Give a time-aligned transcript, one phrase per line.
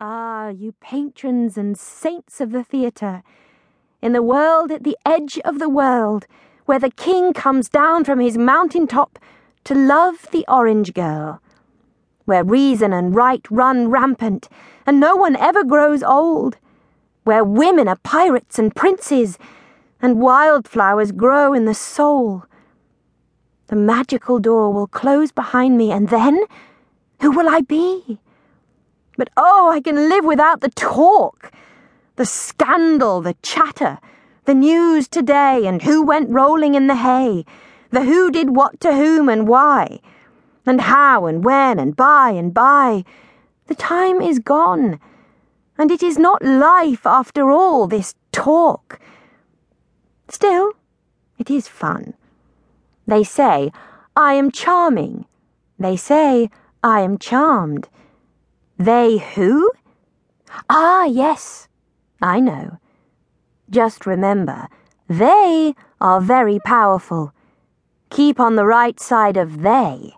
[0.00, 3.24] Ah, you patrons and saints of the theatre,
[4.00, 6.24] in the world at the edge of the world,
[6.66, 9.18] where the king comes down from his mountain top
[9.64, 11.42] to love the orange girl,
[12.26, 14.48] where reason and right run rampant,
[14.86, 16.58] and no one ever grows old,
[17.24, 19.36] where women are pirates and princes,
[20.00, 22.44] and wildflowers grow in the soul.
[23.66, 26.44] The magical door will close behind me, and then
[27.20, 28.20] who will I be?
[29.18, 31.50] But oh, I can live without the talk,
[32.14, 33.98] the scandal, the chatter,
[34.44, 37.44] the news today, and who went rolling in the hay,
[37.90, 39.98] the who did what to whom and why,
[40.64, 43.04] and how and when and by and by.
[43.66, 45.00] The time is gone,
[45.76, 49.00] and it is not life after all, this talk.
[50.28, 50.74] Still,
[51.38, 52.14] it is fun.
[53.08, 53.72] They say,
[54.14, 55.24] I am charming.
[55.76, 56.50] They say,
[56.84, 57.88] I am charmed.
[58.78, 59.72] They who?
[60.70, 61.66] Ah, yes,
[62.22, 62.78] I know.
[63.68, 64.68] Just remember,
[65.08, 67.32] they are very powerful.
[68.08, 70.14] Keep on the right side of they.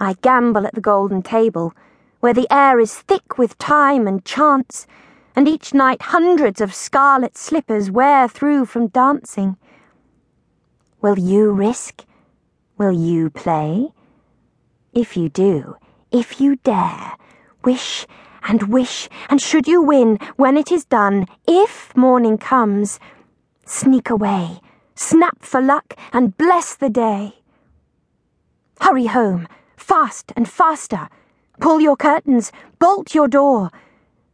[0.00, 1.74] I gamble at the golden table,
[2.20, 4.86] where the air is thick with time and chance,
[5.36, 9.58] and each night hundreds of scarlet slippers wear through from dancing.
[11.02, 12.06] Will you risk?
[12.78, 13.92] Will you play?
[14.94, 15.76] If you do,
[16.16, 17.12] if you dare,
[17.62, 18.06] wish
[18.48, 22.98] and wish, and should you win when it is done, if morning comes,
[23.66, 24.60] sneak away,
[24.94, 27.34] snap for luck, and bless the day.
[28.80, 31.08] Hurry home, fast and faster.
[31.60, 33.70] Pull your curtains, bolt your door,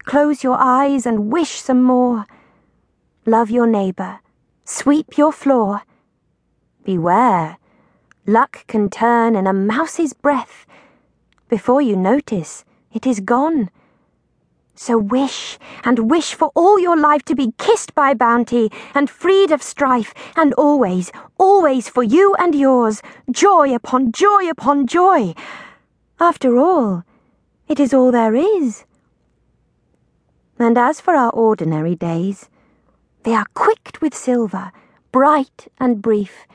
[0.05, 2.27] close your eyes and wish some more.
[3.27, 4.21] Love your neighbour,
[4.65, 5.83] sweep your floor.
[6.85, 7.59] Beware,
[8.27, 10.67] luck can turn in a mouse's breath
[11.53, 12.65] before you notice,
[12.95, 13.69] it is gone.
[14.75, 19.51] So wish and wish for all your life to be kissed by bounty and freed
[19.53, 25.35] of strife, and always, always for you and yours, joy upon joy upon joy.
[26.19, 27.05] After all,
[27.69, 28.87] it is all there is.
[30.59, 32.49] And as for our ordinary days,
[33.25, 34.73] they are quicked with silver,
[35.13, 36.47] bright and brief.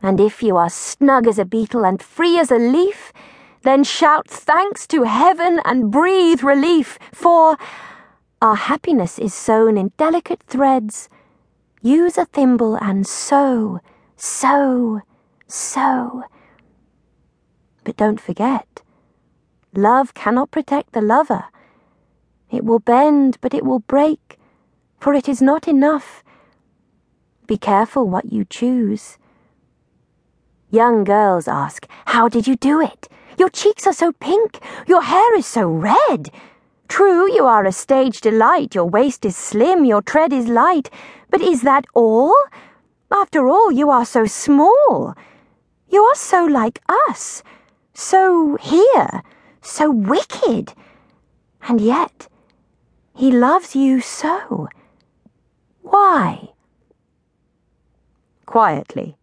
[0.00, 3.12] And if you are snug as a beetle and free as a leaf,
[3.66, 7.56] then shout thanks to heaven and breathe relief, for
[8.40, 11.08] our happiness is sewn in delicate threads.
[11.82, 13.80] Use a thimble and sew,
[14.16, 15.00] sew,
[15.46, 16.24] sew.
[17.84, 18.82] But don't forget,
[19.74, 21.44] love cannot protect the lover.
[22.50, 24.38] It will bend, but it will break,
[25.00, 26.22] for it is not enough.
[27.46, 29.18] Be careful what you choose.
[30.70, 33.08] Young girls ask, How did you do it?
[33.38, 36.30] Your cheeks are so pink, your hair is so red.
[36.88, 40.88] True, you are a stage delight, your waist is slim, your tread is light,
[41.30, 42.34] but is that all?
[43.10, 45.14] After all, you are so small.
[45.88, 47.42] You are so like us,
[47.92, 49.22] so here,
[49.60, 50.72] so wicked.
[51.68, 52.28] And yet,
[53.14, 54.68] he loves you so.
[55.82, 56.50] Why?
[58.46, 59.18] Quietly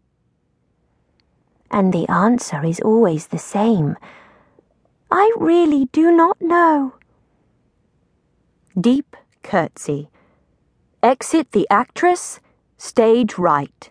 [1.73, 3.97] and the answer is always the same.
[5.11, 6.93] I really do not know.
[8.79, 10.09] Deep curtsy.
[11.01, 12.39] Exit the actress,
[12.77, 13.89] stage right.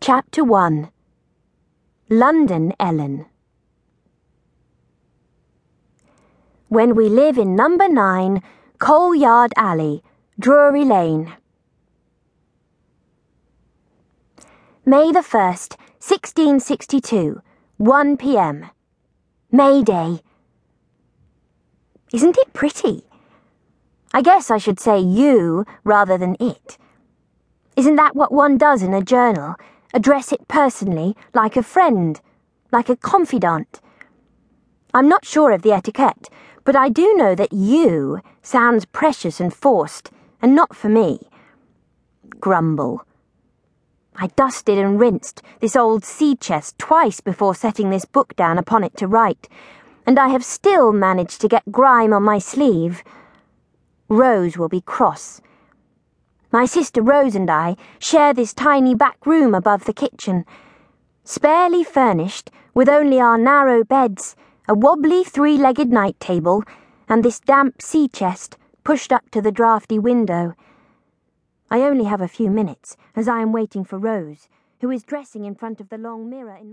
[0.00, 0.90] Chapter 1
[2.08, 3.26] London Ellen.
[6.68, 8.42] When we live in number 9,
[8.78, 10.02] Coal Yard Alley,
[10.38, 11.32] Drury Lane.
[14.86, 17.40] May the 1st, 1662,
[17.78, 18.68] 1 p.m.
[19.50, 20.20] May Day.
[22.12, 23.04] Isn't it pretty?
[24.12, 26.76] I guess I should say you rather than it.
[27.76, 29.54] Isn't that what one does in a journal?
[29.94, 32.20] Address it personally, like a friend,
[32.70, 33.80] like a confidant.
[34.92, 36.28] I'm not sure of the etiquette,
[36.62, 40.10] but I do know that you sounds precious and forced,
[40.42, 41.30] and not for me.
[42.38, 43.06] Grumble.
[44.16, 48.84] I dusted and rinsed this old sea chest twice before setting this book down upon
[48.84, 49.48] it to write,
[50.06, 53.02] and I have still managed to get grime on my sleeve.
[54.08, 55.40] Rose will be cross.
[56.52, 60.44] My sister Rose and I share this tiny back room above the kitchen,
[61.24, 64.36] sparely furnished with only our narrow beds,
[64.68, 66.62] a wobbly three legged night table,
[67.08, 70.54] and this damp sea chest pushed up to the draughty window.
[71.74, 74.48] I only have a few minutes, as I am waiting for Rose,
[74.80, 76.72] who is dressing in front of the long mirror in my